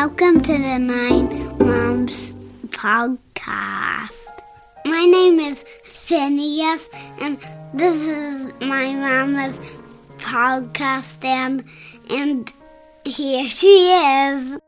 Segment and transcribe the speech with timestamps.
[0.00, 2.32] Welcome to the Nine Months
[2.68, 4.30] podcast.
[4.84, 6.88] My name is Phineas,
[7.20, 7.36] and
[7.74, 9.58] this is my mama's
[10.18, 11.64] podcast, and,
[12.08, 12.52] and
[13.04, 14.58] here she is.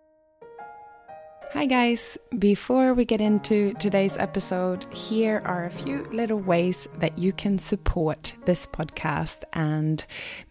[1.52, 2.18] Hi, guys.
[2.36, 7.56] Before we get into today's episode, here are a few little ways that you can
[7.60, 10.04] support this podcast and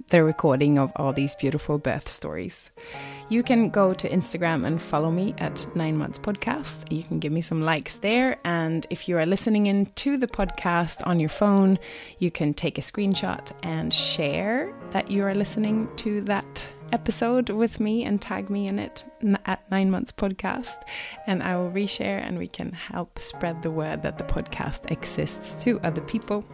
[0.09, 2.69] the recording of all these beautiful birth stories.
[3.29, 6.91] You can go to Instagram and follow me at Nine Months Podcast.
[6.91, 8.39] You can give me some likes there.
[8.43, 11.79] And if you are listening in to the podcast on your phone,
[12.17, 17.79] you can take a screenshot and share that you are listening to that episode with
[17.79, 19.05] me and tag me in it
[19.45, 20.81] at Nine Months Podcast,
[21.27, 25.61] and I will reshare and we can help spread the word that the podcast exists
[25.63, 26.45] to other people.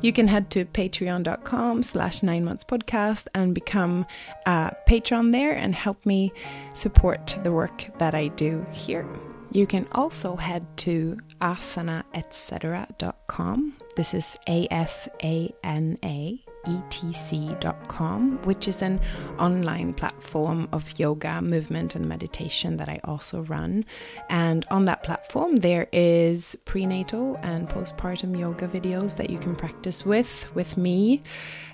[0.00, 4.06] You can head to patreon.com slash nine months podcast and become
[4.46, 6.32] a patron there and help me
[6.74, 9.06] support the work that I do here.
[9.52, 13.76] You can also head to asanaetc.com.
[13.96, 19.00] This is A S A N A etc.com, which is an
[19.38, 23.84] online platform of yoga, movement, and meditation that I also run.
[24.28, 30.04] And on that platform, there is prenatal and postpartum yoga videos that you can practice
[30.04, 31.22] with, with me.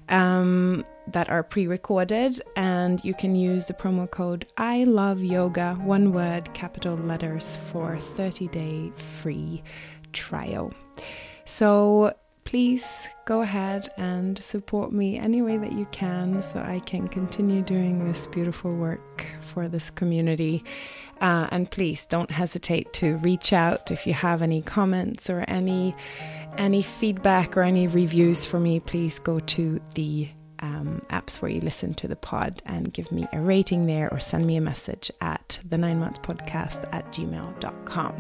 [0.09, 5.75] Um, that are pre recorded, and you can use the promo code I love yoga,
[5.75, 9.65] one word, capital letters, for 30 day free
[10.13, 10.73] trial.
[11.45, 12.15] So
[12.47, 17.61] please go ahead and support me any way that you can so I can continue
[17.61, 20.65] doing this beautiful work for this community.
[21.21, 25.95] Uh, and please don't hesitate to reach out if you have any comments or any
[26.57, 28.81] any feedback or any reviews for me.
[28.81, 30.29] Please go to the
[30.61, 34.21] um, apps where you listen to the pod and give me a rating there or
[34.21, 38.15] send me a message at the nine months podcast at gmail.com.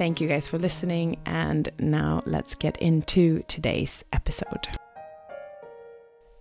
[0.00, 1.18] Thank you guys for listening.
[1.26, 4.66] And now let's get into today's episode.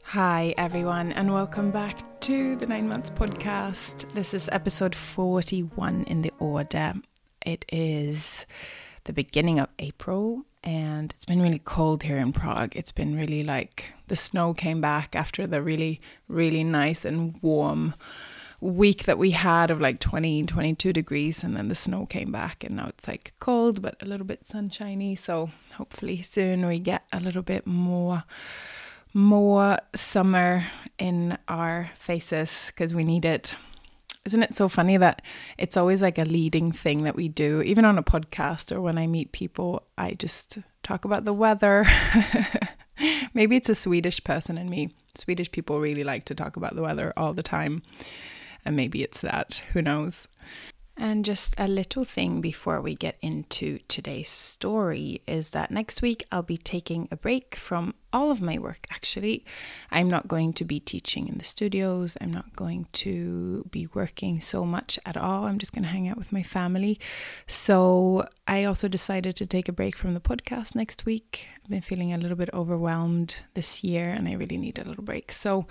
[0.05, 4.05] Hi, everyone, and welcome back to the Nine Months Podcast.
[4.13, 6.93] This is episode 41 in the order.
[7.45, 8.45] It is
[9.03, 12.77] the beginning of April, and it's been really cold here in Prague.
[12.77, 15.99] It's been really like the snow came back after the really,
[16.29, 17.93] really nice and warm
[18.61, 22.63] week that we had of like 20, 22 degrees, and then the snow came back,
[22.63, 25.15] and now it's like cold but a little bit sunshiny.
[25.15, 28.23] So hopefully soon we get a little bit more
[29.11, 30.65] more summer
[30.99, 33.55] in our faces because we need it
[34.25, 35.23] isn't it so funny that
[35.57, 38.97] it's always like a leading thing that we do, even on a podcast or when
[38.97, 41.85] I meet people, I just talk about the weather.
[43.33, 44.93] Maybe it's a Swedish person in me.
[45.15, 47.81] Swedish people really like to talk about the weather all the time.
[48.65, 49.63] And maybe it's that.
[49.73, 50.27] Who knows?
[50.97, 56.25] And just a little thing before we get into today's story is that next week
[56.29, 59.45] I'll be taking a break from all of my work actually.
[59.91, 64.39] I'm not going to be teaching in the studios, I'm not going to be working
[64.39, 65.45] so much at all.
[65.45, 66.99] I'm just going to hang out with my family.
[67.47, 71.47] So I also decided to take a break from the podcast next week.
[71.63, 75.03] I've been feeling a little bit overwhelmed this year and I really need a little
[75.03, 75.31] break.
[75.31, 75.67] So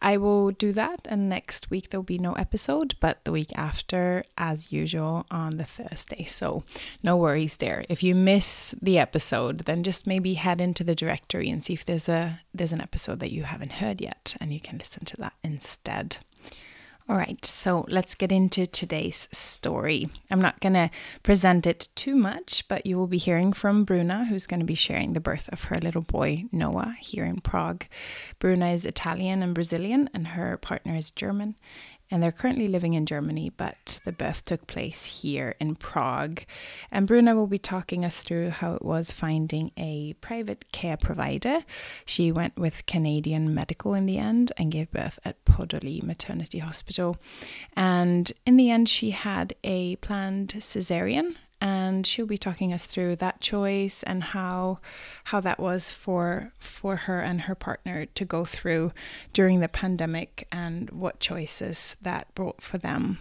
[0.00, 1.00] I will do that.
[1.06, 5.64] And next week there'll be no episode, but the week after, as usual, on the
[5.64, 6.24] Thursday.
[6.24, 6.64] So
[7.02, 7.84] no worries there.
[7.88, 11.84] If you miss the episode, then just maybe head into the directory and see if
[11.84, 15.16] there's a there's an episode that you haven't heard yet and you can listen to
[15.18, 16.16] that instead.
[17.08, 20.10] All right, so let's get into today's story.
[20.30, 20.90] I'm not going to
[21.22, 24.74] present it too much, but you will be hearing from Bruna, who's going to be
[24.74, 27.86] sharing the birth of her little boy, Noah, here in Prague.
[28.38, 31.54] Bruna is Italian and Brazilian, and her partner is German
[32.10, 36.42] and they're currently living in Germany, but the birth took place here in Prague.
[36.90, 41.64] And Bruna will be talking us through how it was finding a private care provider.
[42.04, 47.18] She went with Canadian Medical in the end and gave birth at Podoli Maternity Hospital.
[47.76, 53.16] And in the end, she had a planned cesarean and she'll be talking us through
[53.16, 54.78] that choice and how
[55.24, 58.92] how that was for for her and her partner to go through
[59.32, 63.18] during the pandemic and what choices that brought for them.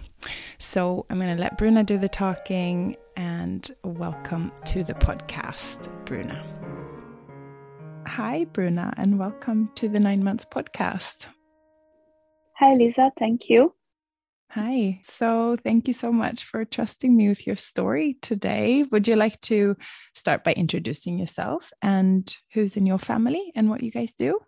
[0.57, 6.43] So I'm going to let Bruna do the talking and welcome to the podcast, Bruna.
[8.07, 11.25] Hi, Bruna, and welcome to the Nine Months podcast.
[12.57, 13.11] Hi, Lisa.
[13.17, 13.76] Thank you.
[14.51, 15.01] Hi.
[15.03, 18.83] So, thank you so much for trusting me with your story today.
[18.91, 19.75] Would you like to
[20.15, 24.39] start by introducing yourself and who's in your family and what you guys do?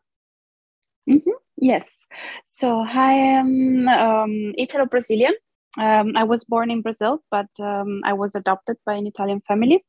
[1.10, 1.32] Mm-hmm.
[1.58, 2.08] Yes.
[2.48, 5.34] So, I am um, Italo Brazilian.
[5.78, 9.84] Um, I was born in Brazil, but um, I was adopted by an Italian family.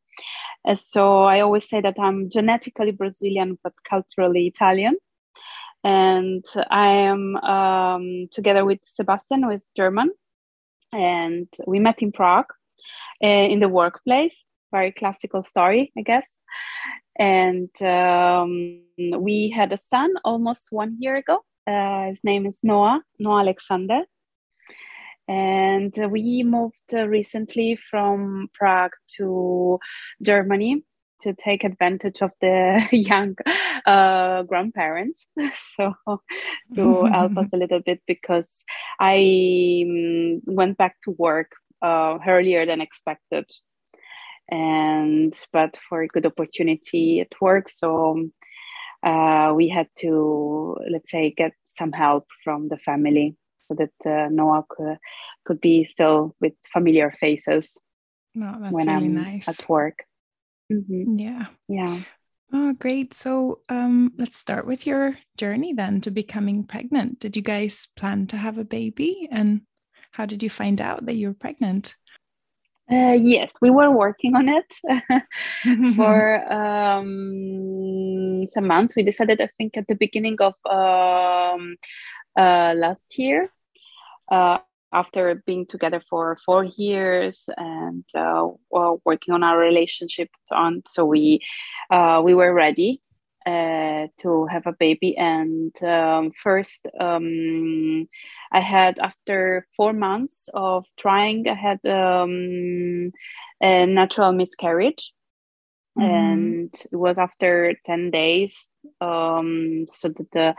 [0.69, 4.97] Uh, so I always say that I'm genetically Brazilian, but culturally Italian.
[5.83, 10.11] And I am um, together with Sebastian, who is German,
[10.93, 12.53] and we met in Prague
[13.23, 14.45] uh, in the workplace.
[14.73, 16.29] Very classical story, I guess.
[17.19, 18.83] And um,
[19.19, 21.41] we had a son almost one year ago.
[21.67, 24.03] Uh, his name is Noah, Noah Alexander
[25.31, 29.79] and we moved recently from Prague to
[30.21, 30.83] Germany
[31.21, 33.37] to take advantage of the young
[33.87, 35.27] uh, grandparents.
[35.55, 35.95] so
[36.75, 38.65] to help us a little bit because
[38.99, 41.53] I um, went back to work
[41.83, 43.51] uh, earlier than expected,
[44.51, 48.29] and but for a good opportunity at work, so
[49.03, 54.29] uh, we had to let's say get some help from the family so that uh,
[54.31, 54.99] Noah could,
[55.45, 57.81] could be still with familiar faces
[58.35, 59.49] no, that's when really I'm nice.
[59.49, 60.05] at work.
[60.71, 61.19] Mm-hmm.
[61.19, 61.47] Yeah.
[61.69, 62.01] Yeah.
[62.53, 63.15] Oh, great.
[63.15, 67.21] So um, let's start with your journey then to becoming pregnant.
[67.21, 69.29] Did you guys plan to have a baby?
[69.31, 69.63] And
[70.13, 71.97] how did you find out that you were pregnant?
[72.91, 74.75] Uh, yes, we were working on it
[75.95, 78.97] for um, some months.
[78.97, 81.77] We decided, I think, at the beginning of um,
[82.37, 83.53] uh, last year
[84.31, 84.59] uh,
[84.93, 90.83] after being together for four years and uh, well, working on our relationship on.
[90.87, 91.41] So we
[91.91, 93.01] uh, we were ready
[93.47, 95.17] uh, to have a baby.
[95.17, 98.09] And um, first um,
[98.53, 103.13] i had after four months of trying i had um,
[103.63, 105.13] a natural miscarriage.
[105.99, 106.15] Mm-hmm.
[106.15, 108.69] and it was after 10 days
[109.01, 110.55] um, so that the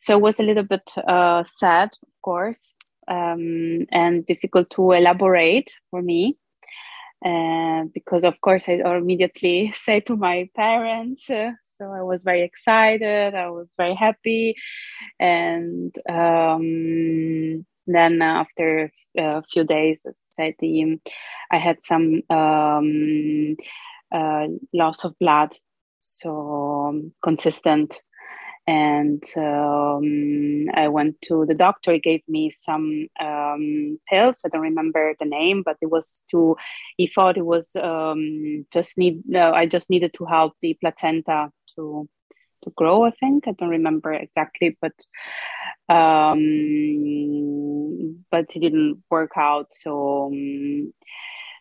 [0.00, 2.74] so it was a little bit uh, sad of course
[3.08, 6.36] um, and difficult to elaborate for me
[7.24, 12.42] uh, because of course i immediately say to my parents uh, so i was very
[12.42, 14.54] excited i was very happy.
[15.20, 17.56] And um,
[17.86, 20.04] then after a few days
[20.38, 21.00] I, the,
[21.50, 23.56] I had some um,
[24.12, 25.56] uh, loss of blood
[26.00, 28.02] so um, consistent
[28.66, 31.92] and um, I went to the doctor.
[31.92, 34.36] He gave me some um, pills.
[34.44, 36.56] I don't remember the name, but it was to.
[36.96, 39.22] He thought it was um, just need.
[39.32, 42.08] Uh, I just needed to help the placenta to
[42.64, 43.04] to grow.
[43.04, 44.94] I think I don't remember exactly, but
[45.88, 46.42] um,
[48.30, 49.68] but it didn't work out.
[49.70, 50.92] So um,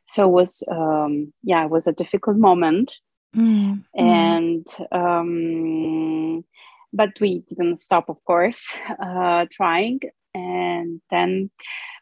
[0.07, 2.97] so it was um, yeah, it was a difficult moment.
[3.35, 6.45] Mm, and um,
[6.93, 9.99] but we didn't stop, of course, uh, trying.
[10.33, 11.49] And then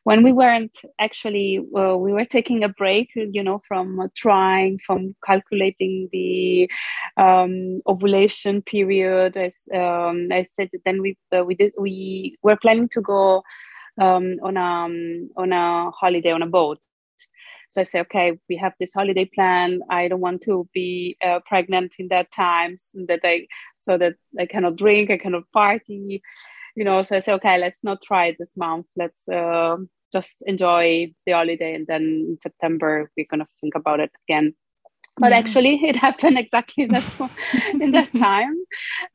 [0.06, 6.10] when we weren't actually, we were taking a break, you know, from trying, from calculating
[6.12, 6.70] the
[7.18, 9.38] um, ovulation period.
[9.38, 13.44] As um, I said, then we uh, we did we were planning to go
[14.02, 16.80] um, on a um, on a holiday on a boat
[17.74, 19.82] so I say, okay, we have this holiday plan.
[19.90, 23.48] I don't want to be uh, pregnant in that time, so that I
[23.80, 26.22] so that I cannot drink, I cannot party,
[26.76, 27.02] you know.
[27.02, 28.86] So I say, okay, let's not try it this month.
[28.96, 29.78] Let's uh,
[30.12, 34.54] just enjoy the holiday, and then in September we're gonna think about it again.
[35.18, 35.38] But yeah.
[35.38, 37.04] actually, it happened exactly that
[37.82, 38.56] in that time.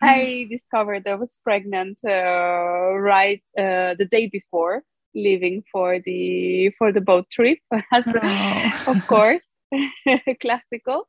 [0.02, 4.82] I discovered I was pregnant uh, right uh, the day before
[5.18, 8.84] leaving for the for the boat trip oh.
[8.86, 9.46] of course
[10.40, 11.06] classical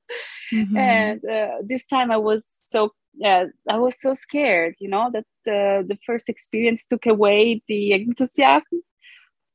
[0.54, 0.78] mm-hmm.
[0.78, 5.26] and uh, this time i was so yeah i was so scared you know that
[5.46, 8.82] the, the first experience took away the enthusiasm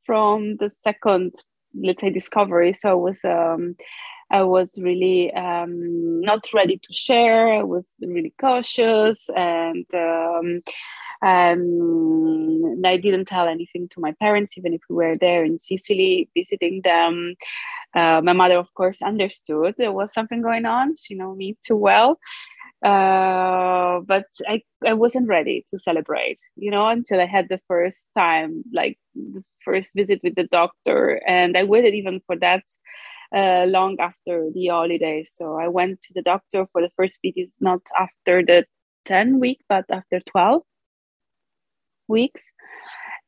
[0.07, 1.35] from the second
[1.83, 3.75] let's say discovery so i was um
[4.31, 10.63] i was really um not ready to share i was really cautious and um
[11.23, 16.29] um, I didn't tell anything to my parents, even if we were there in Sicily
[16.37, 17.35] visiting them.
[17.95, 20.97] Uh, my mother, of course, understood there was something going on.
[20.97, 22.19] She knew me too well.
[22.85, 28.09] Uh, but I, I wasn't ready to celebrate, you know, until I had the first
[28.15, 31.23] time, like the first visit with the doctor.
[31.27, 32.65] And I waited even for that
[33.35, 35.33] uh, long after the holidays.
[35.35, 38.67] So I went to the doctor for the first visit, not after the
[39.07, 40.63] 10 week, but after 12
[42.09, 42.53] weeks.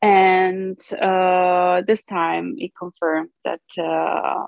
[0.02, 4.47] And uh, this time it confirmed that, uh,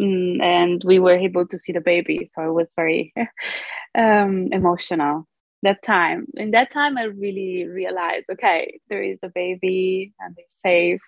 [0.00, 2.26] mm, and we were able to see the baby.
[2.26, 3.12] So it was very
[3.94, 5.26] um, emotional
[5.62, 6.26] that time.
[6.34, 11.00] In that time, I really realized okay, there is a baby and it's safe.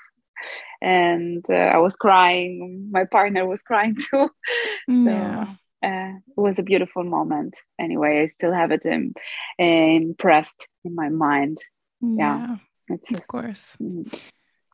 [0.80, 2.88] and uh, I was crying.
[2.90, 4.30] My partner was crying too.
[4.88, 5.46] Yeah.
[5.46, 7.56] So, uh, it was a beautiful moment.
[7.78, 9.14] Anyway, I still have it in,
[9.58, 11.58] impressed in my mind.
[12.00, 12.56] Yeah,
[12.88, 13.76] yeah of course.
[13.80, 14.12] Mm.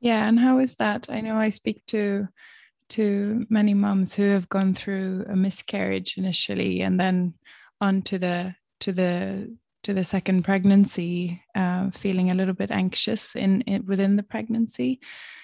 [0.00, 1.06] Yeah, and how is that?
[1.08, 2.28] I know I speak to
[2.90, 7.34] to many moms who have gone through a miscarriage initially and then
[7.80, 13.36] on to the to the to the second pregnancy uh, feeling a little bit anxious
[13.36, 15.00] in, in, within the pregnancy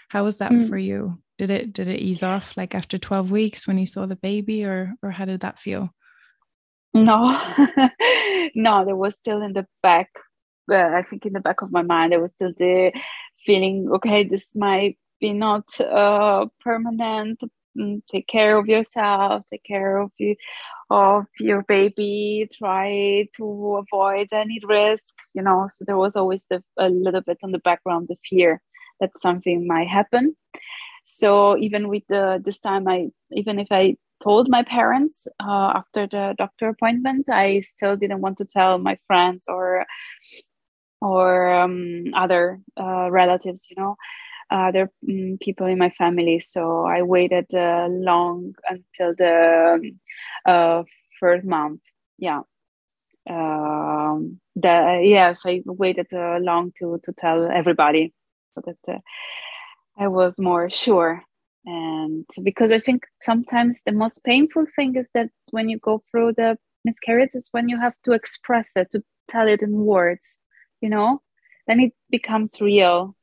[0.09, 0.69] how was that mm.
[0.69, 4.07] for you did it did it ease off like after 12 weeks when you saw
[4.07, 5.89] the baby or or how did that feel
[6.93, 7.41] no
[8.55, 10.11] no there was still in the back
[10.71, 12.93] uh, i think in the back of my mind there was still the
[13.45, 17.43] feeling okay this might be not uh, permanent.
[17.79, 20.35] Mm, take care of yourself take care of you
[20.91, 25.69] of your baby try to avoid any risk you know.
[25.73, 28.61] So there was always the, a little bit on the background the fear
[28.99, 30.35] that something might happen.
[31.05, 36.07] So even with the this time i even if i told my parents uh, after
[36.07, 39.87] the doctor appointment i still didn't want to tell my friends or
[41.01, 43.97] or um, other uh, relatives, you know,
[44.51, 46.41] other um, people in my family.
[46.41, 50.01] So I waited uh, long until the um,
[50.47, 50.83] uh,
[51.19, 51.81] first month.
[52.19, 52.41] Yeah.
[53.29, 58.13] Um, the yes, I waited uh, long to to tell everybody
[58.55, 58.99] so that uh,
[59.99, 61.23] I was more sure.
[61.67, 66.33] And because I think sometimes the most painful thing is that when you go through
[66.33, 70.39] the miscarriage is when you have to express it, to tell it in words
[70.81, 71.23] you know?
[71.67, 73.17] Then it becomes real.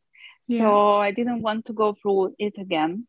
[0.48, 0.60] Yeah.
[0.60, 3.06] so i didn't want to go through it again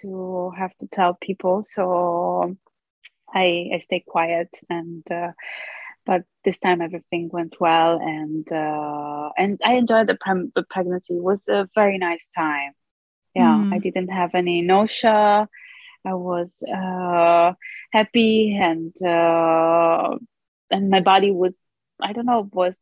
[0.00, 1.62] to have to tell people.
[1.62, 2.56] So
[3.34, 5.32] i i stay quiet and uh,
[6.04, 11.14] but this time everything went well and uh, and i enjoyed the, pre- the pregnancy.
[11.14, 12.72] It was a very nice time.
[13.34, 13.72] Yeah mm.
[13.74, 15.48] i didn't have any nausea.
[16.06, 17.54] I was uh,
[17.90, 20.18] happy and uh,
[20.70, 21.56] and my body was
[22.02, 22.78] i don't know was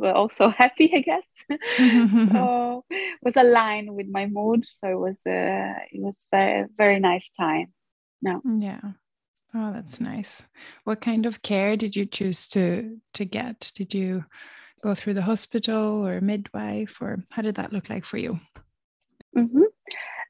[0.00, 1.28] were also happy, I guess.
[2.32, 2.84] so
[3.22, 4.64] was aligned with my mood.
[4.80, 7.72] So it was uh, it was very very nice time.
[8.22, 8.40] No.
[8.44, 8.80] Yeah.
[9.54, 10.44] Oh, that's nice.
[10.84, 13.72] What kind of care did you choose to to get?
[13.74, 14.24] Did you
[14.82, 18.40] go through the hospital or midwife, or how did that look like for you?
[19.36, 19.62] Mm-hmm.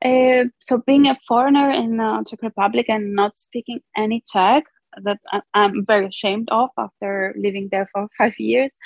[0.02, 4.64] Uh, so being a foreigner in the Czech Republic and not speaking any Czech,
[5.02, 5.18] that
[5.54, 8.76] I'm very ashamed of after living there for five years.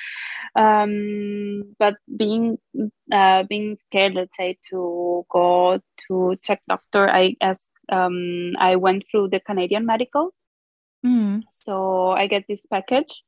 [0.56, 2.58] Um, but being
[3.12, 9.04] uh, being scared, let's say, to go to Czech doctor, I guess um, I went
[9.11, 10.30] through the Canadian medical.
[11.04, 11.42] Mm.
[11.50, 13.23] So I get this package.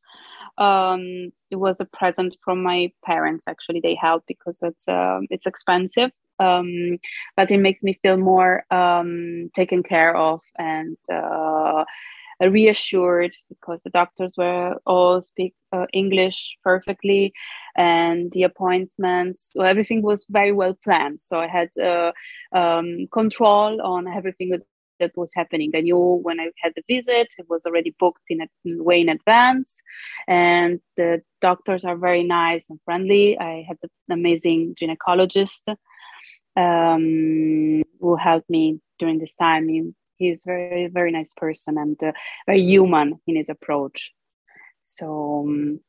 [0.59, 3.45] Um, it was a present from my parents.
[3.47, 6.11] Actually, they helped because it's uh, it's expensive.
[6.39, 6.99] Um,
[7.37, 11.85] but it makes me feel more um, taken care of and uh,
[12.41, 17.33] reassured because the doctors were all speak uh, English perfectly,
[17.77, 21.21] and the appointments, well, everything was very well planned.
[21.23, 22.13] So I had uh,
[22.55, 24.63] um, control on everything that,
[25.01, 25.73] that was happening.
[25.75, 29.09] I knew when I had the visit, it was already booked in a way in
[29.09, 29.81] advance,
[30.29, 33.39] and the doctors are very nice and friendly.
[33.39, 35.75] I had an amazing gynecologist
[36.57, 39.95] um, who helped me during this time.
[40.19, 42.13] He's a very very nice person and uh,
[42.47, 44.13] very human in his approach.
[44.85, 45.81] So um,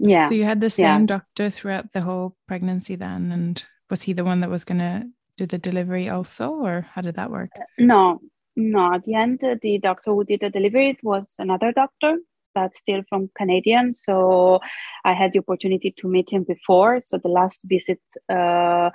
[0.00, 0.24] yeah.
[0.24, 1.06] So you had the same yeah.
[1.06, 5.06] doctor throughout the whole pregnancy then and was he the one that was going to
[5.36, 7.50] do the delivery also or how did that work?
[7.78, 8.20] No
[8.56, 12.18] no at the end uh, the doctor who did the delivery it was another doctor
[12.54, 13.92] but still from canadian.
[13.92, 14.60] So
[15.04, 17.00] i had the opportunity to meet him before.
[17.00, 18.90] So the last visit uh,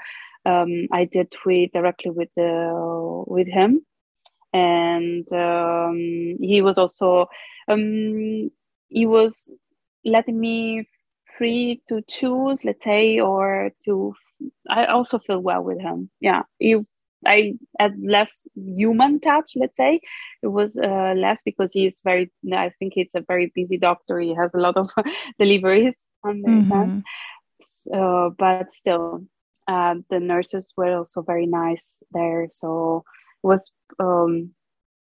[0.46, 3.86] um, i did with directly with the with him
[4.56, 5.98] and um,
[6.40, 7.28] he was also
[7.68, 8.50] um,
[8.88, 9.52] he was
[10.06, 10.88] letting me
[11.38, 14.14] free to choose let's say or to
[14.70, 16.10] i also feel well with him.
[16.22, 16.78] Yeah he
[17.26, 20.00] i had less human touch let's say.
[20.44, 24.20] It was uh, less because he's very i think he's a very busy doctor.
[24.20, 24.90] He has a lot of
[25.40, 27.00] deliveries on the mm-hmm.
[28.00, 29.26] uh, but still
[29.68, 32.48] uh, the nurses were also very nice there.
[32.50, 33.04] So
[33.46, 34.52] was um,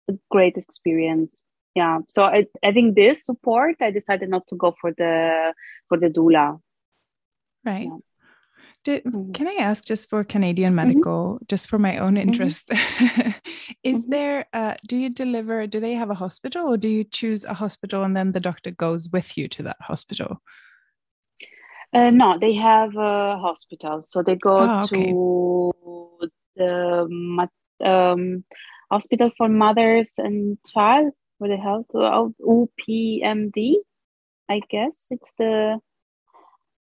[0.10, 1.42] a great experience
[1.76, 5.54] yeah so I, think this support i decided not to go for the
[5.88, 6.60] for the doula
[7.66, 7.98] right yeah.
[8.84, 9.32] Do, mm-hmm.
[9.34, 10.88] can I ask just for Canadian mm-hmm.
[10.88, 11.46] medical, mm-hmm.
[11.48, 12.30] just for my own mm-hmm.
[12.30, 13.30] interest, mm-hmm.
[13.84, 17.46] is there, uh, do you deliver, do they have a hospital or do you choose
[17.46, 20.42] a hospital and then the doctor goes with you to that hospital?
[21.94, 24.02] Uh, no, they have a hospital.
[24.02, 25.12] So they go oh, okay.
[25.12, 27.08] to the
[27.84, 28.44] um,
[28.90, 33.76] hospital for mothers and child for the health UPMD.
[34.50, 35.80] I guess it's the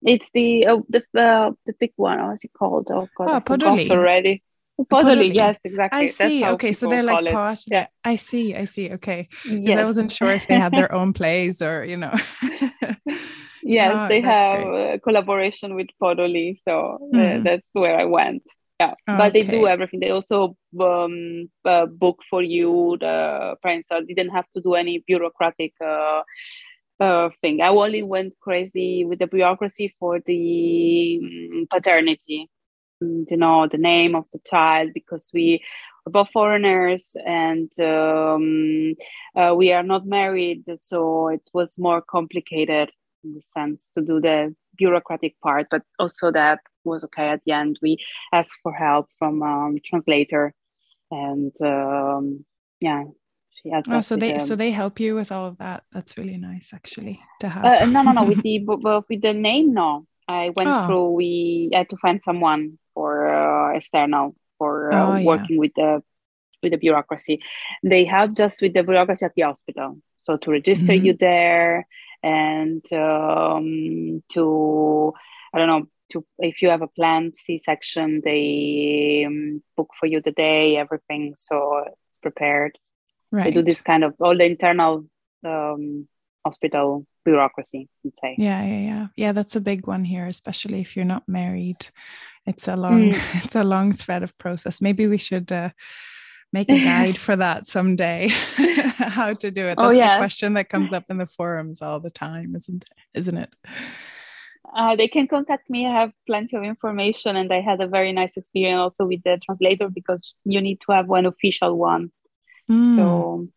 [0.04, 2.26] it's the oh, the uh, the big one.
[2.28, 2.88] What's it called?
[2.90, 3.90] Oh God, oh, Podoli.
[3.90, 4.44] already.
[4.80, 6.00] Podoli, yes, exactly.
[6.00, 6.46] I see.
[6.46, 7.60] Okay, so they're like part.
[7.68, 8.56] Yeah, I see.
[8.56, 8.92] I see.
[8.94, 9.80] Okay, because yes.
[9.80, 12.14] I wasn't sure if they had their own plays or you know.
[13.64, 17.40] yes, oh, they have a collaboration with Podoli, so mm.
[17.40, 18.44] uh, that's where I went.
[18.82, 19.18] Yeah, okay.
[19.20, 20.00] but they do everything.
[20.00, 23.90] They also um, uh, book for you the parents.
[23.92, 25.74] I didn't have to do any bureaucratic.
[25.84, 26.24] Uh,
[27.00, 27.62] uh, thing.
[27.62, 32.48] I only went crazy with the bureaucracy for the um, paternity
[33.02, 35.62] you know the name of the child because we
[36.06, 38.94] are both foreigners and um,
[39.36, 42.92] uh, we are not married so it was more complicated
[43.24, 47.52] in the sense to do the bureaucratic part but also that was okay at the
[47.52, 47.98] end we
[48.34, 50.54] asked for help from um, translator
[51.10, 52.46] and um,
[52.80, 53.04] yeah
[53.88, 57.22] oh, so they so they help you with all of that that's really nice actually
[57.40, 58.60] to have uh, no no no with the
[59.10, 60.88] with the name no i went oh.
[60.88, 65.60] through we had to find someone for uh, external for uh, oh, working yeah.
[65.60, 66.04] with the
[66.62, 67.42] with the bureaucracy.
[67.84, 69.98] They help just with the bureaucracy at the hospital.
[70.22, 71.06] So to register mm-hmm.
[71.06, 71.88] you there
[72.22, 75.14] and um, to
[75.54, 80.22] I don't know to if you have a planned C-section, they um, book for you
[80.22, 82.78] the day, everything, so it's prepared.
[83.32, 83.46] Right.
[83.46, 85.06] They do this kind of all the internal
[85.46, 86.08] um,
[86.46, 87.88] hospital bureaucracy.
[88.06, 88.36] I'd say.
[88.38, 89.32] Yeah, yeah, yeah, yeah.
[89.32, 91.88] That's a big one here, especially if you're not married
[92.46, 93.44] it's a long mm.
[93.44, 95.70] it's a long thread of process maybe we should uh,
[96.54, 98.28] make a guide for that someday
[98.98, 100.16] how to do it oh, that's oh, yeah.
[100.16, 103.56] the question that comes up in the forums all the time isn't isn't it
[104.76, 108.12] uh, they can contact me i have plenty of information and i had a very
[108.12, 112.12] nice experience also with the translator because you need to have one official one
[112.70, 112.96] mm.
[112.96, 113.48] so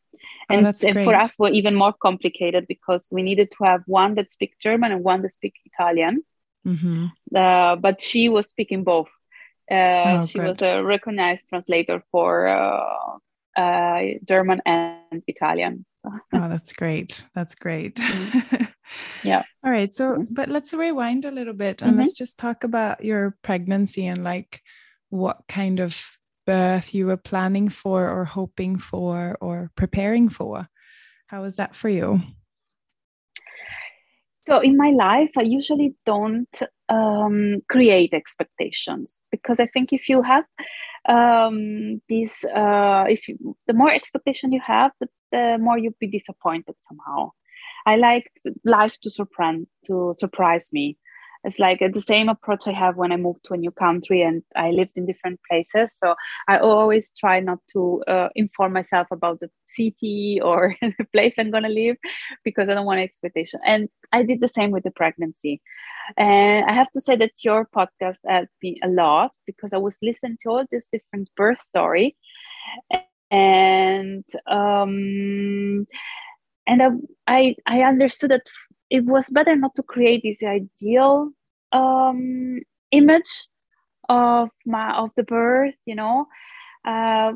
[0.49, 4.15] and, oh, and for us were even more complicated because we needed to have one
[4.15, 6.23] that speak german and one that speak italian
[6.67, 7.07] Mm-hmm.
[7.35, 9.09] Uh, but she was speaking both.
[9.71, 10.49] Uh, oh, she good.
[10.49, 13.19] was a recognized translator for uh,
[13.57, 15.85] uh German and Italian.
[16.05, 17.27] oh, that's great.
[17.35, 17.97] That's great.
[17.97, 18.65] Mm-hmm.
[19.23, 19.43] yeah.
[19.65, 19.93] All right.
[19.95, 20.35] So, mm-hmm.
[20.35, 22.01] but let's rewind a little bit and mm-hmm.
[22.01, 24.61] let's just talk about your pregnancy and like
[25.11, 30.69] what kind of birth you were planning for or hoping for or preparing for.
[31.27, 32.21] How was that for you?
[34.47, 40.21] So in my life, I usually don't um, create expectations because I think if you
[40.21, 40.45] have
[41.09, 46.09] um, these, uh, if you, the more expectation you have, the, the more you'll be
[46.09, 47.31] disappointed somehow.
[47.87, 48.31] I like
[48.65, 50.97] life to surprise to surprise me
[51.45, 54.43] it's like the same approach I have when I moved to a new country and
[54.57, 55.95] I lived in different places.
[55.97, 56.15] So
[56.49, 61.51] I always try not to uh, inform myself about the city or the place I'm
[61.51, 61.97] gonna live
[62.45, 63.61] because I don't want expectation.
[63.67, 65.61] And I did the same with the pregnancy.
[66.17, 69.99] And I have to say that your podcast helped me a lot because I was
[70.03, 72.17] listening to all this different birth story,
[73.31, 75.87] and um,
[76.67, 76.89] and I,
[77.27, 78.47] I I understood that
[78.91, 81.31] it was better not to create this ideal
[81.73, 83.49] um, image
[84.09, 86.27] of my of the birth you know?
[86.85, 87.33] Uh,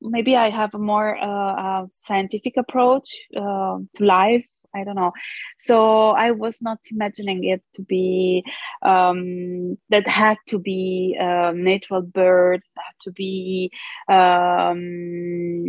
[0.00, 4.44] maybe i have a more uh, scientific approach uh, to life.
[4.74, 5.12] I don't know.
[5.58, 8.42] So i was not imagining it to be
[8.82, 13.70] um, that had to be a natural birth had to be
[14.08, 14.78] um,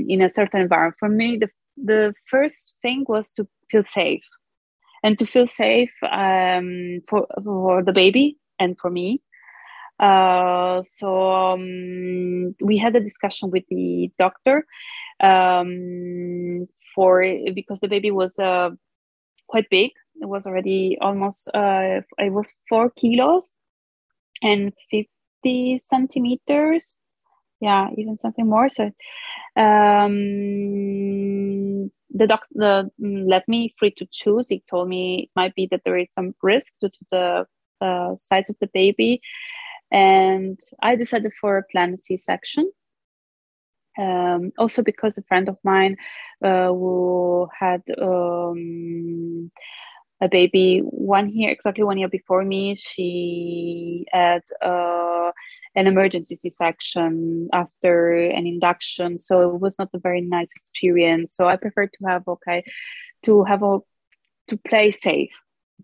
[0.08, 0.96] in a certain environment.
[1.00, 4.24] For me the, the first thing was to feel safe
[5.04, 9.22] and to feel safe um, for, for the baby and for me.
[10.00, 14.66] Uh, so um, we had a discussion with the doctor
[15.22, 18.72] um, for because the baby was uh,
[19.48, 19.92] quite big.
[20.22, 23.54] It was already almost uh, it was four kilos
[24.42, 26.98] and fifty centimeters.
[27.60, 28.70] Yeah, even something more.
[28.70, 28.92] So
[29.56, 30.14] um,
[32.14, 34.50] the doctor mm, let me free to choose.
[34.50, 37.46] He told me it might be that there is some risk due to the
[37.82, 39.22] uh, size of the baby,
[39.92, 42.72] and I decided for a planned C-section.
[43.96, 45.98] Um, also because a friend of mine
[46.44, 49.52] uh, who had um,
[50.24, 55.32] a baby one year exactly one year before me she had uh,
[55.76, 59.20] an emergency c-section after an induction.
[59.20, 61.36] So it was not a very nice experience.
[61.36, 62.64] So i prefer to have okay
[63.24, 63.80] to have a
[64.50, 65.32] to play safe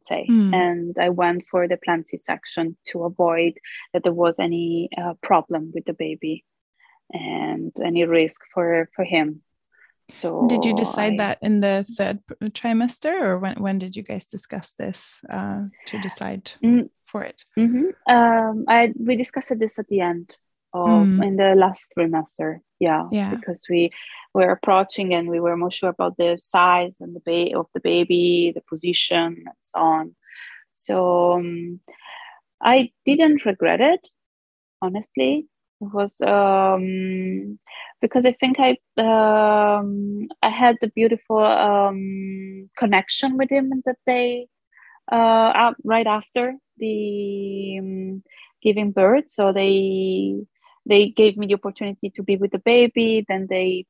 [0.05, 0.25] say.
[0.29, 0.53] Mm.
[0.53, 3.53] and i went for the planned c-section to avoid
[3.91, 6.45] that there was any uh, problem with the baby
[7.11, 9.41] and any risk for for him
[10.11, 12.19] so did you decide I, that in the third
[12.51, 17.43] trimester or when, when did you guys discuss this uh, to decide mm, for it?
[17.57, 18.13] Mm-hmm.
[18.13, 20.37] um, I, we discussed this at the end
[20.73, 21.25] of mm.
[21.25, 23.33] in the last trimester yeah yeah.
[23.33, 23.89] because we
[24.35, 27.79] were approaching and we were more sure about the size and the ba- of the
[27.79, 30.15] baby the position and so on.
[30.75, 31.79] So um,
[32.61, 34.07] i didn't regret it
[34.81, 35.47] honestly
[35.79, 37.59] was um,
[38.01, 44.47] because I think I um, I had a beautiful um, connection with him that day
[45.11, 48.23] uh, right after the um,
[48.61, 49.25] giving birth.
[49.27, 50.35] So they
[50.85, 53.25] they gave me the opportunity to be with the baby.
[53.27, 53.85] Then they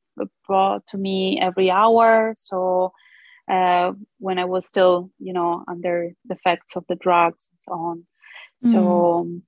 [0.46, 2.34] brought to me every hour.
[2.36, 2.92] So
[3.50, 7.72] uh, when I was still, you know, under the effects of the drugs and so
[7.72, 8.06] on.
[8.62, 9.42] So mm.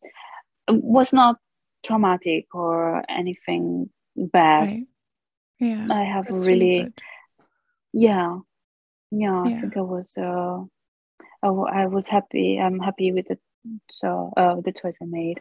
[0.68, 1.36] was not
[1.82, 4.68] traumatic or anything bad.
[4.68, 4.86] Right.
[5.58, 5.88] Yeah.
[5.90, 6.92] I have really, really
[7.92, 8.38] yeah,
[9.10, 10.64] yeah, yeah, I think I was, uh,
[11.42, 12.58] I, I was happy.
[12.58, 13.38] I'm happy with the
[13.90, 15.40] So, uh, the choice I made.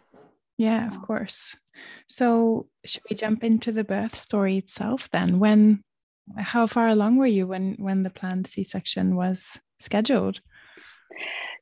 [0.58, 1.58] Yeah, of course.
[2.08, 5.40] So, should we jump into the birth story itself then?
[5.40, 5.82] When,
[6.38, 10.40] how far along were you when when the planned C-section was scheduled?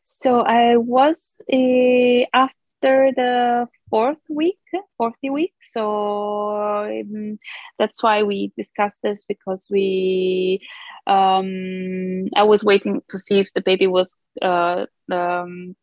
[0.03, 4.59] So I was uh, after the fourth week,
[4.97, 5.53] fourth week.
[5.61, 7.39] So um,
[7.77, 10.61] that's why we discussed this because we,
[11.07, 15.75] um, I was waiting to see if the baby was, uh, um,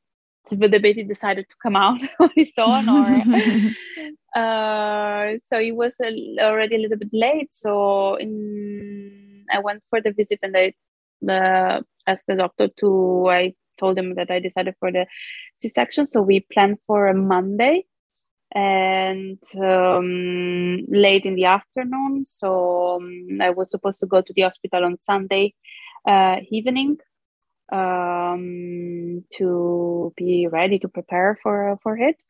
[0.51, 3.23] the baby decided to come out on his own or
[4.37, 10.01] uh, so it was a, already a little bit late so in i went for
[10.01, 10.73] the visit and i
[11.29, 15.07] uh, asked the doctor to i told him that i decided for the
[15.59, 17.85] c-section so we planned for a monday
[18.53, 22.25] and um, late in the afternoon.
[22.27, 25.55] So um, I was supposed to go to the hospital on Sunday
[26.07, 26.99] uh, evening
[27.73, 32.23] um, to be ready to prepare for for it.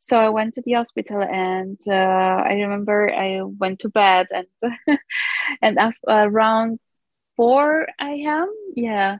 [0.00, 4.46] So I went to the hospital, and uh, I remember I went to bed, and
[5.62, 6.78] and around
[7.36, 8.48] four a.m.
[8.74, 9.18] Yeah,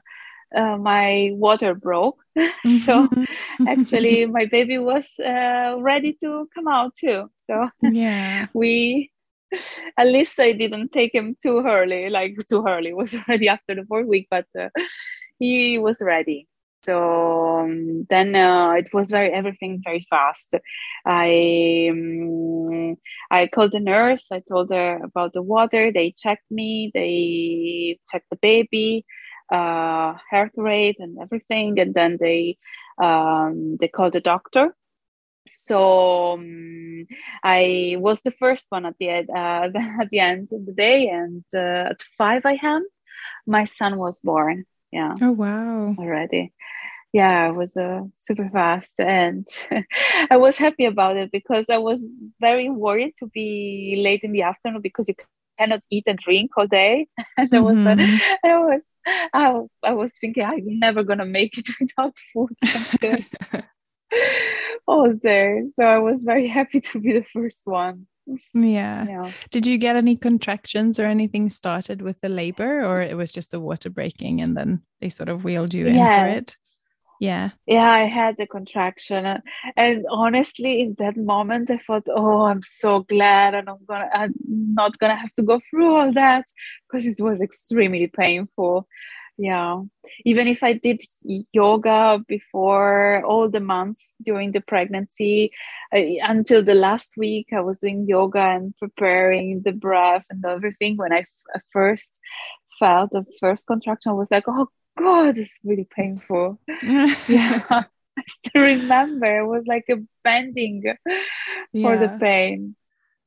[0.55, 2.17] uh, my water broke.
[2.35, 3.67] so mm-hmm.
[3.67, 7.29] actually, my baby was uh, ready to come out too.
[7.45, 9.11] So yeah, we
[9.97, 12.09] at least I didn't take him too early.
[12.09, 14.69] Like too early was already after the fourth week, but uh,
[15.39, 16.47] he was ready.
[16.83, 20.55] So um, then uh, it was very everything very fast.
[21.05, 22.95] I um,
[23.29, 24.31] I called the nurse.
[24.31, 25.91] I told her about the water.
[25.91, 26.89] They checked me.
[26.93, 29.05] They checked the baby
[29.51, 32.57] uh, heart rate and everything, and then they
[33.01, 34.75] um, they called the doctor.
[35.47, 37.07] So um,
[37.43, 39.69] I was the first one at the end, uh,
[40.01, 42.85] at the end of the day, and uh, at five a.m.
[43.47, 44.65] my son was born.
[44.91, 45.15] Yeah.
[45.21, 45.95] Oh wow!
[45.97, 46.53] Already
[47.13, 49.47] yeah it was uh, super fast and
[50.29, 52.05] i was happy about it because i was
[52.39, 55.15] very worried to be late in the afternoon because you
[55.59, 57.07] cannot eat and drink all day.
[57.37, 58.17] and I was, mm-hmm.
[58.45, 58.85] I was,
[59.33, 62.55] I, I was thinking I'm never gonna make it without food
[64.87, 65.63] all day.
[65.73, 68.07] So I was very happy to be the first one.
[68.53, 69.07] Yeah.
[69.07, 69.31] yeah.
[69.49, 73.53] Did you get any contractions or anything started with the labor, or it was just
[73.53, 76.55] a water breaking and then they sort of wheeled you in for it?
[77.19, 77.49] Yeah.
[77.67, 79.41] Yeah i had the contraction uh,
[79.75, 84.33] and honestly in that moment i thought oh i'm so glad and i'm gonna i'm
[84.47, 86.45] not gonna have to go through all that
[86.87, 88.87] because it was extremely painful.
[89.37, 89.83] Yeah.
[90.25, 91.01] Even if i did
[91.53, 95.51] yoga before all the months during the pregnancy
[95.95, 100.97] uh, until the last week i was doing yoga and preparing the breath and everything
[100.97, 101.25] when I
[101.71, 102.19] first
[102.79, 104.67] felt the first contraction I was like oh
[104.99, 106.59] God, it's really painful.
[106.83, 107.63] yeah.
[108.19, 110.83] I still remember it was like a bending
[111.71, 111.81] yeah.
[111.81, 112.75] for the pain.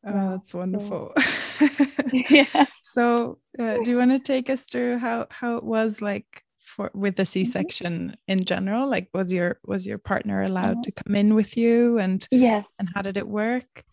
[0.07, 1.15] Oh, that's wonderful.
[2.13, 2.73] yes.
[2.93, 6.91] So, uh, do you want to take us through how how it was like for
[6.93, 7.45] with the mm-hmm.
[7.45, 8.33] C-section mm-hmm.
[8.33, 8.89] in general?
[8.89, 10.83] Like, was your was your partner allowed mm-hmm.
[10.83, 13.85] to come in with you, and yes, and how did it work?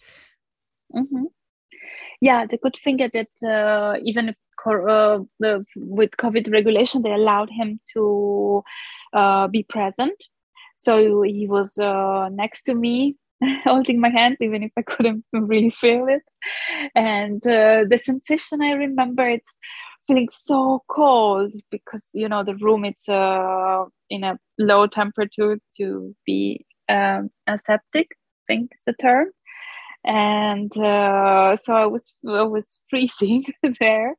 [0.94, 1.26] Mm-hmm.
[2.22, 4.36] Yeah, the good thing is that uh, even if
[4.68, 8.64] uh, the, with COVID regulation, they allowed him to
[9.14, 10.26] uh, be present.
[10.76, 13.16] So he was uh, next to me,
[13.64, 16.24] holding my hands, even if I couldn't really feel it.
[16.96, 19.52] And uh, the sensation I remember, it's
[20.08, 26.16] feeling so cold because you know the room it's uh, in a low temperature to
[26.26, 28.08] be um, aseptic.
[28.50, 29.28] I think is the term
[30.06, 33.46] and uh, so I was I was freezing
[33.80, 34.16] there.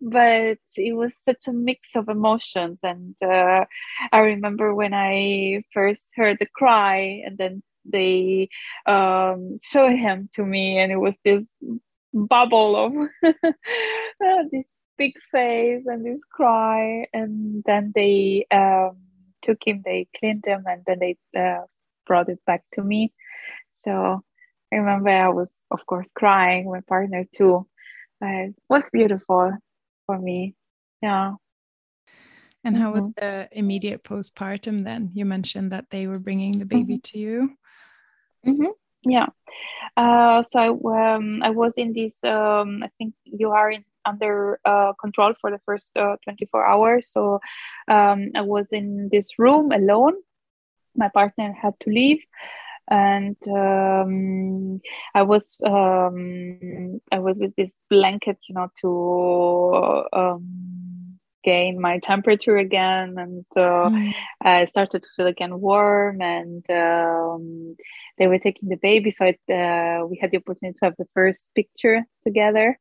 [0.00, 3.64] But it was such a mix of emotions, and uh,
[4.12, 8.48] I remember when I first heard the cry, and then they
[8.86, 11.48] um, showed him to me, and it was this
[12.12, 12.92] bubble of
[14.50, 18.96] this big face and this cry, and then they um,
[19.42, 21.62] took him, they cleaned him, and then they uh,
[22.06, 23.12] brought it back to me.
[23.74, 24.22] So
[24.72, 26.70] I remember I was, of course, crying.
[26.70, 27.66] My partner too.
[28.20, 29.52] It was beautiful
[30.06, 30.54] for me.
[31.02, 31.34] Yeah.
[32.64, 33.00] And how mm-hmm.
[33.00, 35.10] was the immediate postpartum then?
[35.14, 37.12] You mentioned that they were bringing the baby mm-hmm.
[37.12, 37.50] to you.
[38.46, 39.10] Mm-hmm.
[39.10, 39.26] Yeah.
[39.96, 42.22] Uh, so I, um, I was in this.
[42.24, 47.08] Um, I think you are in under uh, control for the first uh, 24 hours.
[47.08, 47.40] So
[47.88, 50.14] um, I was in this room alone.
[50.94, 52.22] My partner had to leave
[52.88, 54.80] and um,
[55.14, 62.56] I was um, I was with this blanket, you know, to um, gain my temperature
[62.56, 64.14] again, and uh, mm.
[64.42, 67.76] I started to feel again warm, and um,
[68.18, 71.08] they were taking the baby, so it, uh, we had the opportunity to have the
[71.14, 72.78] first picture together.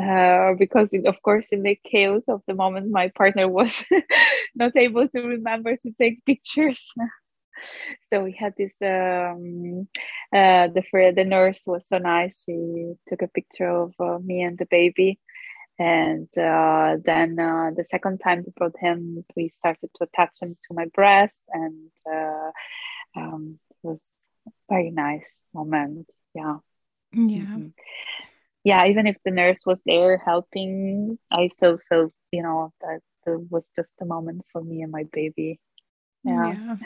[0.00, 3.84] Uh, because in, of course in the chaos of the moment my partner was
[4.54, 6.92] not able to remember to take pictures
[8.10, 9.88] so we had this um,
[10.32, 12.44] uh, the the nurse was so nice.
[12.44, 15.18] She took a picture of uh, me and the baby.
[15.80, 20.56] And uh, then uh, the second time we brought him we started to attach him
[20.66, 21.40] to my breast.
[21.52, 22.50] And uh,
[23.16, 24.02] um, it was
[24.46, 26.10] a very nice moment.
[26.34, 26.58] Yeah.
[27.12, 27.40] Yeah.
[27.40, 27.68] Mm-hmm.
[28.64, 33.00] yeah even if the nurse was there helping i still felt you know that
[33.34, 35.60] it was just a moment for me and my baby.
[36.24, 36.54] Yeah.
[36.54, 36.76] yeah.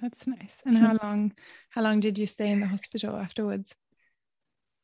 [0.00, 0.62] That's nice.
[0.64, 1.32] And how long
[1.70, 3.74] how long did you stay in the hospital afterwards?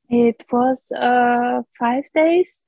[0.09, 2.65] It was uh 5 days.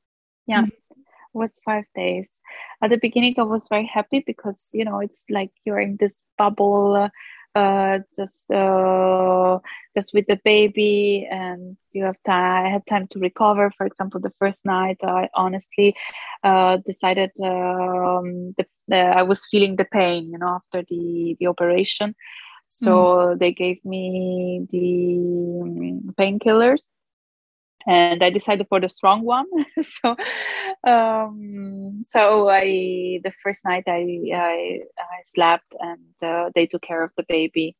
[0.46, 0.62] Yeah.
[0.62, 1.00] Mm-hmm.
[1.32, 2.40] was 5 days.
[2.82, 6.22] At the beginning I was very happy because you know it's like you're in this
[6.38, 7.10] bubble
[7.56, 9.58] uh, just uh,
[9.94, 14.20] just with the baby and you have time i had time to recover for example
[14.20, 15.94] the first night i honestly
[16.44, 22.14] uh, decided um, the, i was feeling the pain you know after the the operation
[22.68, 23.38] so mm.
[23.38, 26.82] they gave me the painkillers
[27.86, 29.46] and I decided for the strong one.
[29.80, 30.16] so,
[30.86, 37.02] um, so I the first night I I, I slept and uh, they took care
[37.02, 37.76] of the baby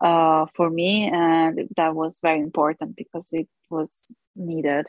[0.00, 4.02] uh, for me, and that was very important because it was
[4.34, 4.86] needed.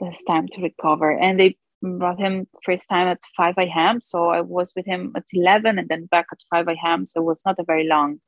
[0.00, 1.56] This time to recover, and they
[1.98, 4.00] brought him first time at 5 a.m.
[4.00, 7.06] So I was with him at 11 and then back at 5 a.m.
[7.06, 8.20] So it was not a very long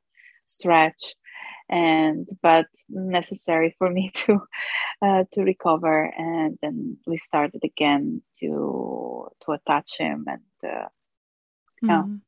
[0.45, 1.15] stretch
[1.69, 4.41] and but necessary for me to
[5.01, 10.87] uh, to recover and then we started again to to attach him and uh,
[11.83, 12.19] yeah mm.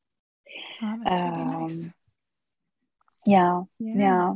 [0.83, 1.89] oh, that's really um, nice.
[3.25, 4.33] yeah, yeah yeah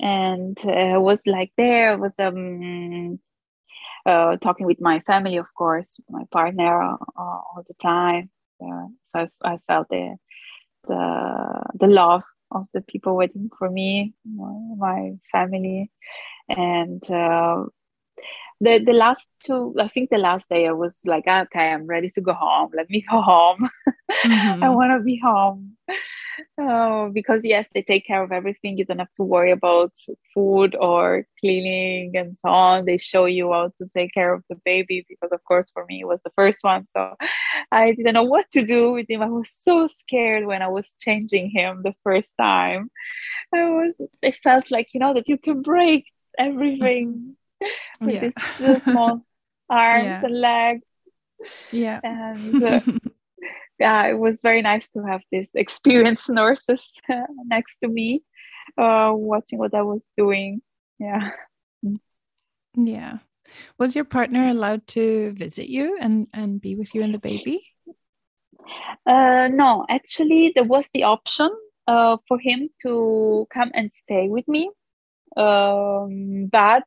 [0.00, 3.20] and uh, was like there was um
[4.06, 8.30] uh, talking with my family of course my partner uh, all the time.
[8.62, 10.16] Uh, so I, I felt the
[10.86, 15.90] the the love of the people waiting for me, my family,
[16.48, 17.64] and uh,
[18.60, 19.74] the the last two.
[19.78, 22.70] I think the last day I was like, okay, I'm ready to go home.
[22.74, 23.68] Let me go home.
[24.26, 24.64] Mm-hmm.
[24.64, 25.76] I want to be home.
[26.58, 28.76] Oh, because yes, they take care of everything.
[28.76, 29.92] You don't have to worry about
[30.34, 32.84] food or cleaning and so on.
[32.84, 36.00] They show you how to take care of the baby because, of course, for me
[36.00, 37.14] it was the first one, so
[37.70, 39.22] I didn't know what to do with him.
[39.22, 42.90] I was so scared when I was changing him the first time.
[43.54, 44.04] I was.
[44.22, 46.06] It felt like you know that you can break
[46.38, 47.36] everything
[48.00, 48.20] with yeah.
[48.20, 49.24] these small
[49.70, 50.24] arms yeah.
[50.24, 50.86] and legs.
[51.72, 52.62] Yeah, and.
[52.62, 52.80] Uh,
[53.80, 56.92] yeah, it was very nice to have these experienced nurses
[57.46, 58.22] next to me,
[58.76, 60.60] uh, watching what I was doing.
[60.98, 61.30] Yeah.
[62.74, 63.18] Yeah.
[63.78, 67.66] Was your partner allowed to visit you and, and be with you and the baby?
[69.06, 71.50] Uh, no, actually, there was the option
[71.88, 74.70] uh, for him to come and stay with me.
[75.36, 76.86] Um, but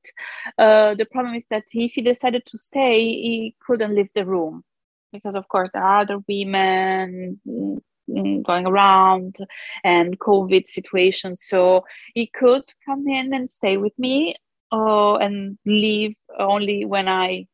[0.57, 4.63] uh, the problem is that if he decided to stay, he couldn't leave the room.
[5.11, 9.37] Because of course there are other women mm, going around
[9.83, 14.35] and covid situation so he could come in and stay with me
[14.71, 17.45] uh, and leave only when i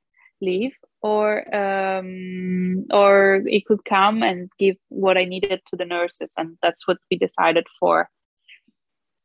[0.41, 0.73] leave.
[1.01, 6.57] Or um, or he could come and give what i needed to the nurses and
[6.61, 8.09] that's what we decided for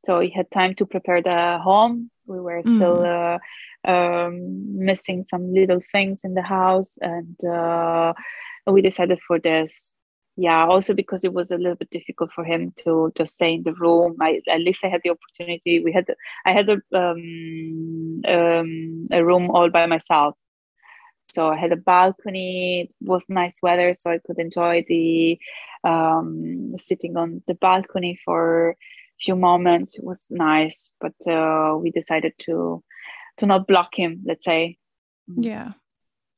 [0.05, 2.11] so he had time to prepare the home.
[2.27, 3.38] We were still mm.
[3.85, 6.99] uh, um, missing some little things in the house.
[7.01, 8.12] And uh,
[8.67, 9.93] we decided for this.
[10.37, 13.62] Yeah also because it was a little bit difficult for him to just stay in
[13.62, 14.17] the room.
[14.21, 15.79] I, at least i had the opportunity.
[15.79, 16.07] We had
[16.45, 20.35] i had a, um, um, a room all by myself.
[21.23, 22.81] So i had a balcony.
[22.81, 25.38] It was nice weather so i could enjoy the
[25.85, 28.77] um, sitting on the balcony for
[29.25, 32.83] few moments it was nice but uh, we decided to
[33.39, 34.79] to not block him let's say.
[35.27, 35.73] Yeah.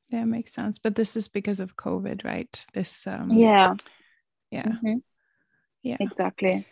[0.09, 2.65] Yeah makes sense but this is because of covid right?
[2.73, 3.75] This um yeah.
[4.51, 4.67] Yeah.
[4.67, 4.99] Mm-hmm.
[5.83, 5.97] yeah.
[5.99, 6.65] Exactly.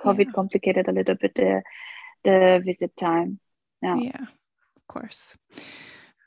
[0.00, 0.32] Covid yeah.
[0.32, 1.62] complicated a little bit the
[2.24, 3.40] the visit time.
[3.82, 3.96] Yeah.
[3.96, 4.26] Yeah
[4.76, 5.36] of course.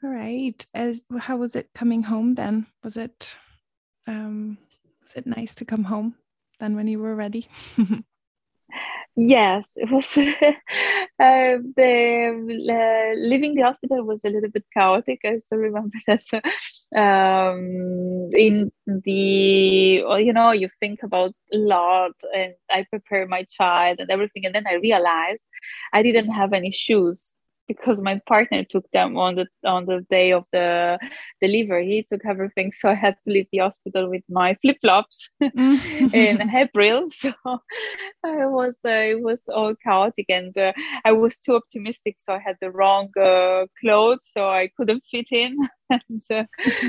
[0.03, 2.67] All right as how was it coming home then?
[2.83, 3.37] Was it
[4.05, 4.57] um
[5.01, 6.15] was it nice to come home
[6.59, 7.47] then when you were ready
[9.15, 10.17] Yes, it was.
[10.17, 10.23] uh,
[11.19, 12.33] the
[12.69, 15.19] uh, leaving the hospital was a little bit chaotic.
[15.23, 16.23] I still remember that.
[16.95, 23.99] Um, in the, you know, you think about a lot, and I prepare my child
[23.99, 25.43] and everything, and then I realized
[25.93, 27.32] I didn't have any shoes
[27.67, 30.99] because my partner took them on the on the day of the
[31.41, 31.87] delivery.
[31.87, 37.07] He took everything so i had to leave the hospital with my flip-flops in april.
[37.13, 37.33] So
[38.25, 40.73] i was uh, it was all chaotic and uh,
[41.05, 45.29] i was too optimistic so i had the wrong uh, clothes so i couldn't fit
[45.31, 45.57] in.
[45.89, 46.43] And uh,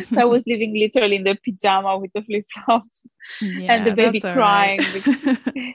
[0.09, 3.01] so i was living literally in the pajama with the flip-flops
[3.41, 4.93] yeah, and the baby crying right.
[4.93, 5.75] because,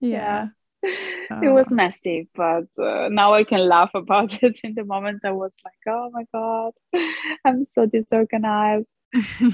[0.00, 0.48] yeah.
[1.42, 1.74] it was oh.
[1.74, 4.60] messy, but uh, now I can laugh about it.
[4.62, 6.72] In the moment, I was like, "Oh my god,
[7.44, 8.90] I'm so disorganized,"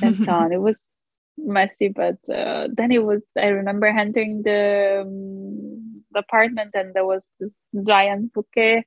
[0.03, 0.53] and so on.
[0.53, 0.87] It was
[1.39, 3.23] messy, but uh, then it was.
[3.39, 7.53] I remember entering the, um, the apartment, and there was this
[7.87, 8.85] giant bouquet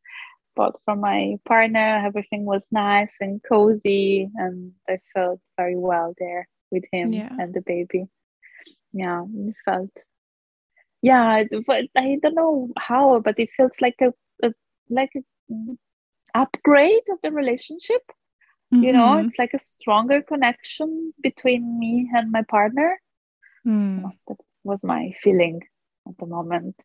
[0.56, 2.04] bought from my partner.
[2.06, 7.30] Everything was nice and cozy, and I felt very well there with him yeah.
[7.40, 8.06] and the baby.
[8.94, 9.92] Yeah, it felt
[11.06, 14.12] yeah but i don't know how but it feels like a,
[14.44, 14.52] a
[14.90, 15.22] like a
[16.34, 18.02] upgrade of the relationship
[18.74, 18.84] mm-hmm.
[18.84, 19.26] you know mm-hmm.
[19.28, 23.00] it's like a stronger connection between me and my partner
[23.66, 24.02] mm.
[24.28, 25.62] that was my feeling
[26.10, 26.76] at the moment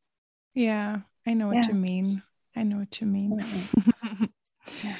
[0.55, 1.69] yeah i know what yeah.
[1.69, 2.23] you mean
[2.55, 4.25] i know what you mean mm-hmm.
[4.85, 4.97] yeah.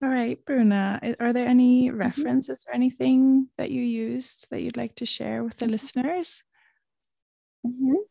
[0.00, 1.98] all right bruna are there any mm-hmm.
[1.98, 6.44] references or anything that you used that you'd like to share with the listeners
[7.66, 8.06] mm-hmm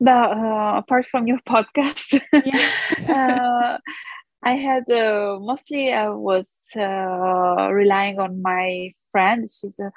[0.00, 2.70] but uh, apart from your podcast yeah.
[3.08, 3.78] uh,
[4.42, 9.48] i had uh, mostly i was uh, relying on my friend.
[9.50, 9.90] She's a,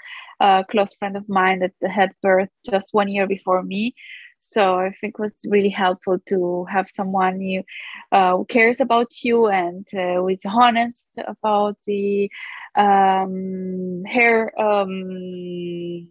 [0.43, 3.95] a, close friend of mine that had birth just one year before me.
[4.39, 7.63] So i think it was really helpful to have someone you,
[8.11, 12.29] uh, who cares about you and uh, who is honest about the
[12.75, 16.07] um, her um,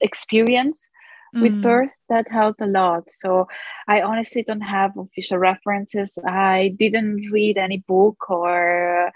[0.00, 0.90] experience
[1.32, 1.62] with mm.
[1.62, 3.46] birth that helped a lot so
[3.88, 9.10] i honestly don't have official references i didn't read any book or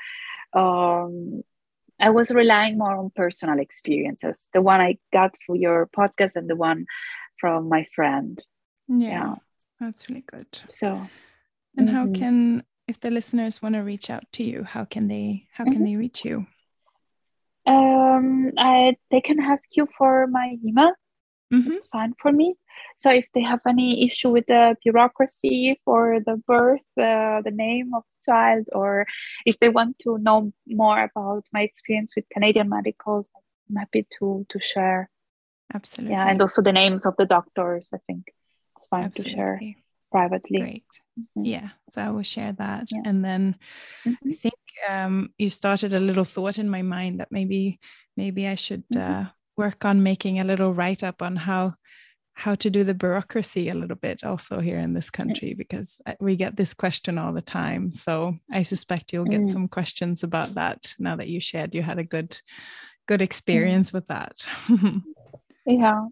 [0.53, 1.42] um,
[2.01, 6.49] i was relying more on personal experiences the one i got for your podcast and
[6.49, 6.87] the one
[7.38, 8.42] from my friend
[8.88, 9.35] yeah, yeah.
[9.79, 11.07] that's really good so
[11.77, 11.96] and mm-hmm.
[11.96, 15.64] how can if the listeners want to reach out to you how can they how
[15.64, 15.85] can mm-hmm.
[15.85, 16.46] they reach you
[17.66, 20.92] um I, they can ask you for my email
[21.53, 21.73] mm-hmm.
[21.73, 22.57] it's fine for me.
[22.97, 27.93] So if they have any issue with the bureaucracy for the birth, uh, the name
[27.95, 29.07] of the child, or
[29.47, 33.27] if they want to know more about my experience with Canadian medicals,
[33.69, 35.11] I'm happy to to share.
[35.73, 36.15] Absolutely.
[36.15, 37.91] Yeah, and also the names of the doctors.
[37.95, 38.33] I think
[38.77, 39.31] it's fine Absolutely.
[39.31, 39.61] to share
[40.11, 40.61] privately.
[40.61, 40.85] Great.
[41.19, 41.45] Mm-hmm.
[41.45, 43.03] Yeah, so I will share that, yeah.
[43.05, 43.57] and then
[44.07, 44.31] mm-hmm.
[44.31, 47.79] I think um, you started a little thought in my mind that maybe
[48.17, 48.85] maybe I should.
[48.95, 49.25] Mm-hmm.
[49.25, 49.27] Uh,
[49.61, 51.74] work on making a little write up on how
[52.32, 56.14] how to do the bureaucracy a little bit also here in this country because uh,
[56.20, 57.93] we get this question all the time.
[57.93, 59.53] So i suspect you'll get mm.
[59.53, 62.30] some questions about that now that you shared you had a good
[63.07, 63.95] good experience mm.
[63.95, 64.35] with that.
[65.66, 66.07] Yeah.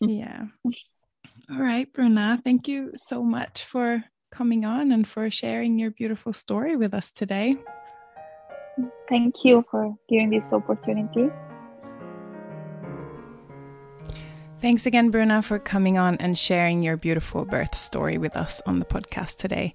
[0.00, 0.42] Yeah.
[1.50, 6.32] All right bruna thank you so much for coming on and for sharing your beautiful
[6.32, 7.56] story with us today.
[9.08, 11.26] Thank you for giving this opportunity
[14.64, 18.78] Thanks again, Bruna, for coming on and sharing your beautiful birth story with us on
[18.78, 19.74] the podcast today.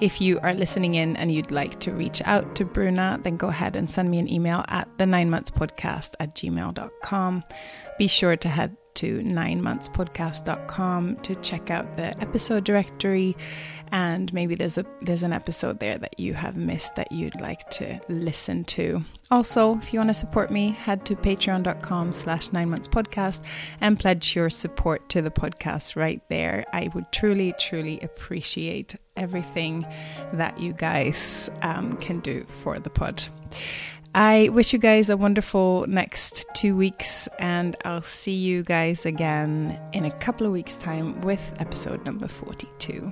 [0.00, 3.46] If you are listening in and you'd like to reach out to Bruna, then go
[3.46, 7.44] ahead and send me an email at the nine months podcast at gmail.com.
[7.96, 13.36] Be sure to head to ninemonthspodcast.com to check out the episode directory.
[13.92, 17.68] And maybe there's a there's an episode there that you have missed that you'd like
[17.70, 19.04] to listen to.
[19.30, 23.42] Also if you want to support me head to patreon.com slash nine months podcast
[23.80, 26.64] and pledge your support to the podcast right there.
[26.72, 29.86] I would truly truly appreciate everything
[30.32, 33.24] that you guys um, can do for the pod
[34.14, 39.76] I wish you guys a wonderful next two weeks, and I'll see you guys again
[39.92, 43.10] in a couple of weeks' time with episode number 42.